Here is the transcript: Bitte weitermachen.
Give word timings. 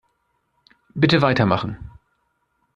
Bitte 0.95 1.21
weitermachen. 1.21 1.77